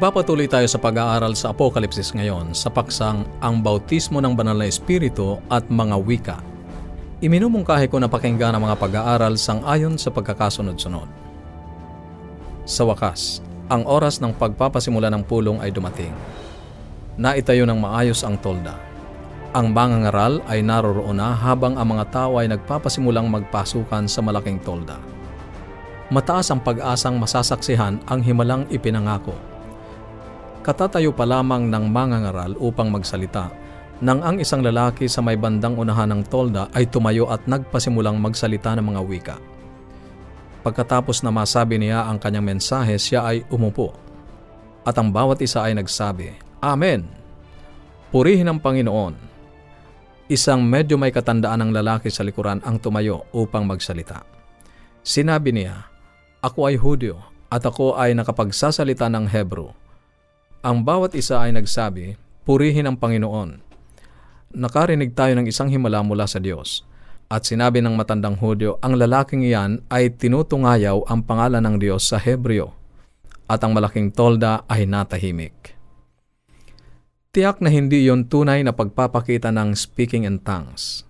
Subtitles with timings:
[0.00, 5.36] Nagpapatuloy tayo sa pag-aaral sa Apokalipsis ngayon sa paksang ang bautismo ng banal na espiritu
[5.52, 6.38] at mga wika.
[7.20, 11.04] Iminumungkahi ko na pakinggan ang mga pag-aaral sang ayon sa pagkakasunod-sunod.
[12.64, 16.16] Sa wakas, ang oras ng pagpapasimula ng pulong ay dumating.
[17.20, 18.80] Naitayo ng maayos ang tolda.
[19.52, 24.96] Ang mangangaral ay naroroon na habang ang mga tao ay nagpapasimulang magpasukan sa malaking tolda.
[26.08, 29.49] Mataas ang pag-asang masasaksihan ang himalang ipinangako
[30.70, 33.50] Katatayo pa lamang ng mangangaral upang magsalita
[33.98, 38.78] nang ang isang lalaki sa may bandang unahan ng tolda ay tumayo at nagpasimulang magsalita
[38.78, 39.36] ng mga wika.
[40.62, 43.98] Pagkatapos na masabi niya ang kanyang mensahe, siya ay umupo.
[44.86, 47.02] At ang bawat isa ay nagsabi, Amen!
[48.14, 49.18] Purihin ang Panginoon.
[50.30, 54.22] Isang medyo may katandaan ng lalaki sa likuran ang tumayo upang magsalita.
[55.02, 55.90] Sinabi niya,
[56.46, 57.18] Ako ay Hudyo
[57.50, 59.79] at ako ay nakapagsasalita ng Hebrew
[60.60, 63.64] ang bawat isa ay nagsabi, Purihin ang Panginoon.
[64.52, 66.84] Nakarinig tayo ng isang himala mula sa Diyos.
[67.30, 72.18] At sinabi ng matandang Hudyo, ang lalaking iyan ay tinutungayaw ang pangalan ng Diyos sa
[72.18, 72.74] Hebreo.
[73.46, 75.78] At ang malaking tolda ay natahimik.
[77.30, 81.06] Tiyak na hindi yon tunay na pagpapakita ng speaking in tongues.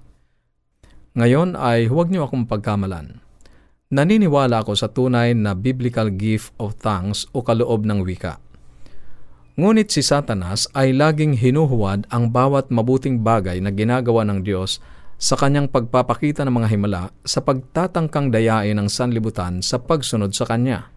[1.16, 3.24] Ngayon ay huwag niyo akong pagkamalan.
[3.90, 8.38] Naniniwala ako sa tunay na biblical gift of tongues o kaloob ng wika.
[9.60, 14.80] Ngunit si Satanas ay laging hinuhuwad ang bawat mabuting bagay na ginagawa ng Diyos
[15.20, 20.88] sa kanyang pagpapakita ng mga himala sa pagtatangkang dayain ng sanlibutan sa pagsunod sa kanya.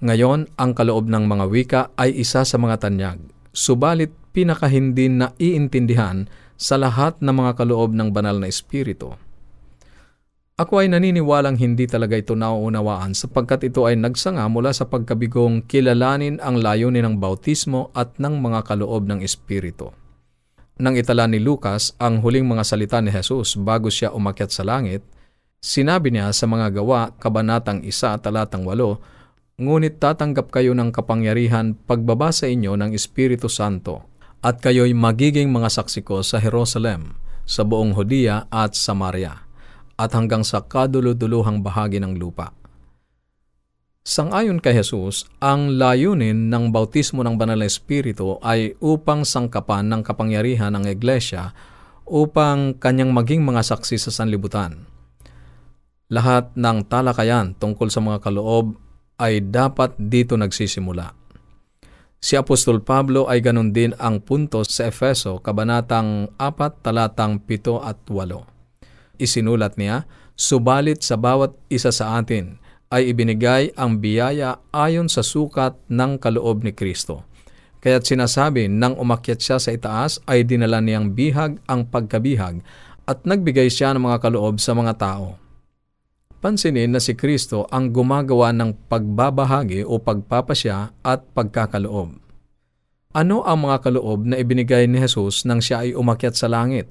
[0.00, 3.20] Ngayon, ang kaloob ng mga wika ay isa sa mga tanyag,
[3.52, 6.24] subalit pinakahindi na iintindihan
[6.56, 9.12] sa lahat ng mga kaloob ng banal na espiritu.
[10.62, 16.38] Ako ay naniniwalang hindi talaga ito nauunawaan sapagkat ito ay nagsanga mula sa pagkabigong kilalanin
[16.38, 19.90] ang layunin ng bautismo at ng mga kaloob ng Espiritu.
[20.78, 25.02] Nang itala ni Lucas ang huling mga salita ni Jesus bago siya umakyat sa langit,
[25.58, 29.02] sinabi niya sa mga gawa, kabanatang isa talatang walo,
[29.58, 34.06] Ngunit tatanggap kayo ng kapangyarihan pagbaba sa inyo ng Espiritu Santo,
[34.38, 39.51] at kayo'y magiging mga saksi ko sa Jerusalem, sa buong Hudiya at Samaria
[40.02, 42.50] at hanggang sa kaduluduluhang bahagi ng lupa.
[44.02, 50.02] Sangayon kay Jesus, ang layunin ng bautismo ng Banal na Espiritu ay upang sangkapan ng
[50.02, 51.54] kapangyarihan ng Iglesia
[52.02, 54.90] upang kanyang maging mga saksi sa sanlibutan.
[56.10, 58.74] Lahat ng talakayan tungkol sa mga kaloob
[59.22, 61.14] ay dapat dito nagsisimula.
[62.18, 68.02] Si Apostol Pablo ay ganun din ang punto sa Efeso, Kabanatang 4, talatang 7 at
[68.02, 68.51] 8.
[69.20, 72.56] Isinulat niya, Subalit sa bawat isa sa atin
[72.88, 77.24] ay ibinigay ang biyaya ayon sa sukat ng kaloob ni Kristo.
[77.82, 82.62] Kaya't sinasabi nang umakyat siya sa itaas ay dinala niyang bihag ang pagkabihag
[83.04, 85.36] at nagbigay siya ng mga kaloob sa mga tao.
[86.42, 92.18] Pansinin na si Kristo ang gumagawa ng pagbabahagi o pagpapasya at pagkakaloob.
[93.12, 96.90] Ano ang mga kaloob na ibinigay ni Jesus nang siya ay umakyat sa langit?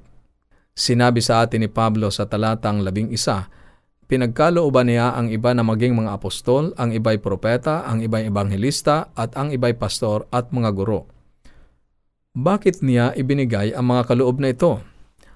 [0.72, 3.52] Sinabi sa atin ni Pablo sa talatang labing isa,
[4.08, 9.36] pinagkalooban niya ang iba na maging mga apostol, ang iba'y propeta, ang iba'y ebanghelista, at
[9.36, 11.12] ang iba'y pastor at mga guro.
[12.32, 14.80] Bakit niya ibinigay ang mga kaloob na ito?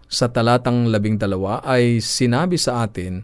[0.09, 3.21] Sa talatang labing dalawa ay sinabi sa atin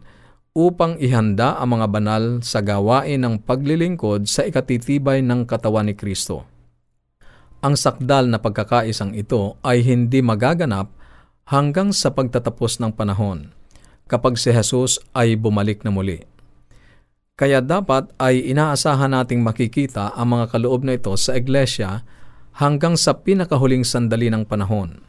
[0.52, 6.44] upang ihanda ang mga banal sa gawain ng paglilingkod sa ikatitibay ng katawan ni Kristo.
[7.64, 10.92] Ang sakdal na pagkakaisang ito ay hindi magaganap
[11.48, 13.50] hanggang sa pagtatapos ng panahon
[14.06, 16.22] kapag si Jesus ay bumalik na muli.
[17.32, 22.04] Kaya dapat ay inaasahan nating makikita ang mga kaloob na ito sa iglesia
[22.60, 25.00] hanggang sa pinakahuling sandali ng panahon.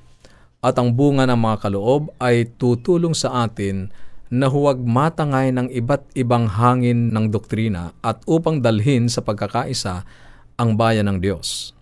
[0.63, 3.91] At ang bunga ng mga kaloob ay tutulong sa atin
[4.31, 10.07] na huwag matangay ng iba't ibang hangin ng doktrina at upang dalhin sa pagkakaisa
[10.57, 11.75] ang bayan ng Diyos.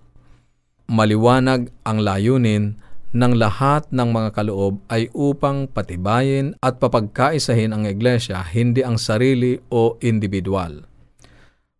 [0.89, 2.75] Maliwanag ang layunin
[3.12, 9.60] ng lahat ng mga kaloob ay upang patibayin at papagkaisahin ang iglesia, hindi ang sarili
[9.68, 10.88] o individual.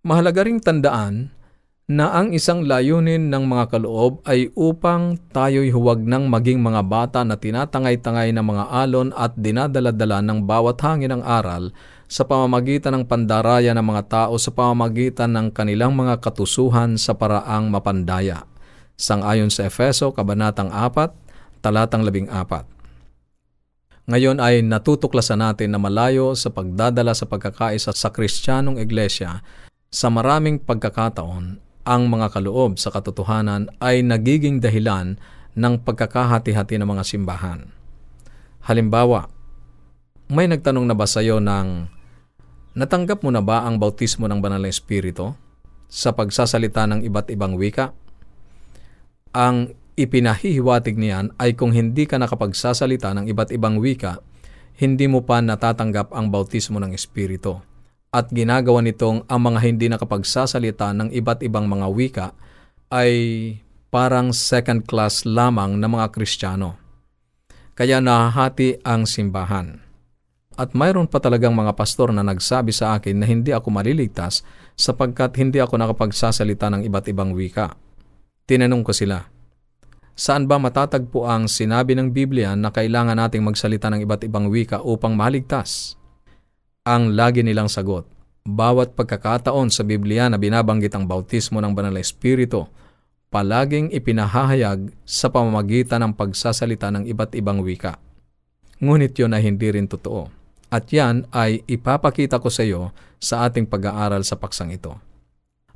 [0.04, 1.31] Mahalaga ring tandaan
[1.92, 7.19] na ang isang layunin ng mga kaloob ay upang tayo'y huwag nang maging mga bata
[7.28, 11.75] na tinatangay-tangay ng mga alon at dinadaladala ng bawat hangin ng aral
[12.07, 17.68] sa pamamagitan ng pandaraya ng mga tao sa pamamagitan ng kanilang mga katusuhan sa paraang
[17.68, 18.48] mapandaya.
[19.01, 21.20] Sangayon sa Efeso, Kabanatang 4,
[21.62, 22.66] talatang 14.
[24.10, 29.46] Ngayon ay natutuklasan natin na malayo sa pagdadala sa pagkakaisa sa Kristiyanong Iglesia,
[29.94, 35.22] sa maraming pagkakataon ang mga kaloob sa katotohanan ay nagiging dahilan
[35.54, 37.69] ng pagkakahati-hati ng mga simbahan.
[38.66, 39.30] Halimbawa,
[40.31, 41.90] may nagtanong na ba sa iyo ng
[42.78, 45.36] natanggap mo na ba ang bautismo ng banal na espiritu
[45.92, 47.92] sa pagsasalita ng iba't ibang wika?
[49.36, 54.23] Ang ipinahihiwatig niyan ay kung hindi ka nakapagsasalita ng iba't ibang wika,
[54.79, 57.59] hindi mo pa natatanggap ang bautismo ng espiritu.
[58.11, 62.27] At ginagawa nitong ang mga hindi nakapagsasalita ng iba't ibang mga wika
[62.91, 63.11] ay
[63.88, 66.75] parang second class lamang na mga Kristiyano.
[67.71, 69.79] Kaya nahahati ang simbahan.
[70.59, 74.43] At mayroon pa talagang mga pastor na nagsabi sa akin na hindi ako maliligtas
[74.75, 77.79] sapagkat hindi ako nakapagsasalita ng iba't ibang wika.
[78.43, 79.31] Tinanong ko sila,
[80.16, 84.84] saan ba matatagpo ang sinabi ng Biblia na kailangan nating magsalita ng iba't ibang wika
[84.84, 85.96] upang maligtas?
[86.88, 88.10] Ang lagi nilang sagot,
[88.42, 92.66] bawat pagkakataon sa Biblia na binabanggit ang bautismo ng Banal na Espiritu,
[93.30, 98.02] palaging ipinahahayag sa pamamagitan ng pagsasalita ng iba't ibang wika.
[98.81, 100.28] Ngunit yun ay hindi rin totoo.
[100.72, 105.11] At yan ay ipapakita ko sa iyo sa ating pag-aaral sa paksang ito.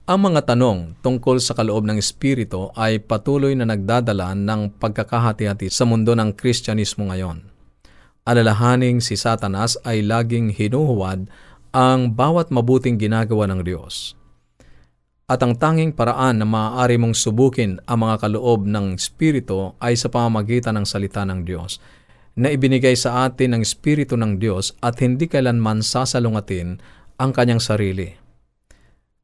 [0.05, 5.81] Ang mga tanong tungkol sa kaloob ng Espiritu ay patuloy na nagdadala ng pagkakahati-hati sa
[5.81, 7.41] mundo ng Kristyanismo ngayon.
[8.21, 11.25] Alalahaning si Satanas ay laging hinuhuwad
[11.73, 14.13] ang bawat mabuting ginagawa ng Diyos.
[15.25, 20.13] At ang tanging paraan na maaari mong subukin ang mga kaloob ng Espiritu ay sa
[20.13, 21.81] pamamagitan ng salita ng Diyos
[22.37, 26.77] na ibinigay sa atin ng Espiritu ng Diyos at hindi kailanman sasalungatin
[27.17, 28.24] ang kanyang sarili.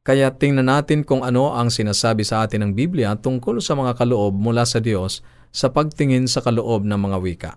[0.02, 4.34] Kaya tingnan natin kung ano ang sinasabi sa atin ng Biblia tungkol sa mga kaloob
[4.34, 5.22] mula sa Diyos
[5.54, 7.52] sa pagtingin sa kaloob ng mga wika.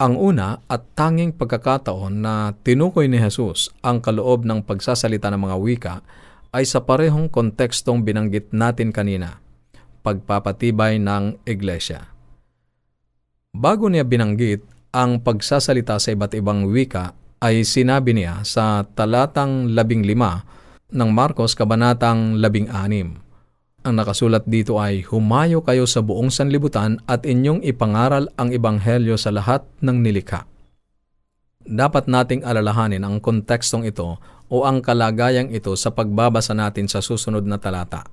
[0.00, 5.56] Ang una at tanging pagkakataon na tinukoy ni Jesus ang kaloob ng pagsasalita ng mga
[5.56, 5.94] wika
[6.52, 9.40] ay sa parehong kontekstong binanggit natin kanina,
[10.04, 12.12] pagpapatibay ng iglesia.
[13.56, 20.04] Bago niya binanggit ang pagsasalita sa iba't ibang wika ay sinabi niya sa talatang labing
[20.04, 20.59] lima
[20.90, 23.18] ng Marcos Kabanatang labing anim.
[23.80, 29.32] Ang nakasulat dito ay, Humayo kayo sa buong sanlibutan at inyong ipangaral ang ebanghelyo sa
[29.32, 30.44] lahat ng nilikha.
[31.64, 34.20] Dapat nating alalahanin ang kontekstong ito
[34.50, 38.04] o ang kalagayang ito sa pagbabasa natin sa susunod na talata.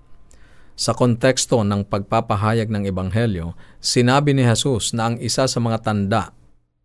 [0.77, 6.37] Sa konteksto ng pagpapahayag ng Ebanghelyo, sinabi ni Jesus na ang isa sa mga tanda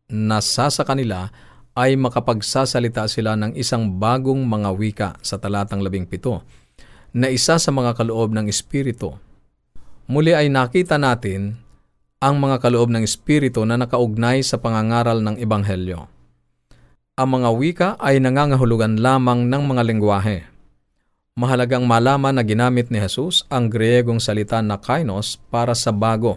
[0.08, 1.28] na sa kanila
[1.72, 6.44] ay makapagsasalita sila ng isang bagong mga wika sa talatang labing pito,
[7.12, 9.16] na isa sa mga kaloob ng Espiritu.
[10.08, 11.60] Muli ay nakita natin
[12.20, 16.08] ang mga kaloob ng Espiritu na nakaugnay sa pangangaral ng Ebanghelyo.
[17.16, 20.52] Ang mga wika ay nangangahulugan lamang ng mga lengguwahe
[21.32, 26.36] Mahalagang malaman na ginamit ni Jesus ang Griegong salita na kainos para sa bago.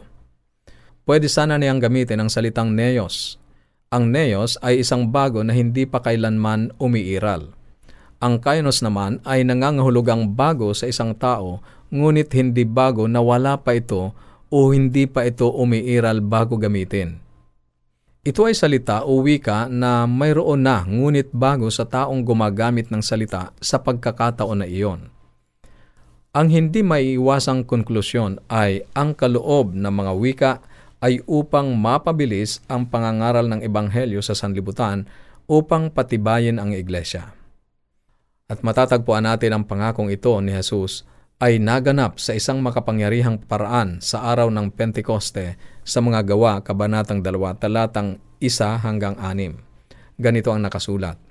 [1.03, 3.35] Pwede sana niyang gamitin ang salitang neos.
[3.95, 7.55] Ang neos ay isang bago na hindi pa kailanman umiiral.
[8.19, 11.63] Ang kainos naman ay nangangahulugang bago sa isang tao,
[11.95, 14.11] ngunit hindi bago na wala pa ito
[14.51, 17.23] o hindi pa ito umiiral bago gamitin.
[18.27, 23.55] Ito ay salita o wika na mayroon na ngunit bago sa taong gumagamit ng salita
[23.63, 25.07] sa pagkakataon na iyon.
[26.35, 30.53] Ang hindi maiiwasang konklusyon ay ang kaloob ng mga wika
[31.05, 35.05] ay upang mapabilis ang pangangaral ng Ebanghelyo sa sanlibutan
[35.45, 37.37] upang patibayin ang iglesia.
[38.49, 41.05] At matatagpuan natin ang pangakong ito ni Jesus
[41.37, 47.53] ay naganap sa isang makapangyarihang paraan sa araw ng Pentekoste sa mga gawa kabanatang dalawa
[47.53, 49.61] talatang isa hanggang anim.
[50.17, 51.21] Ganito ang nakasulat.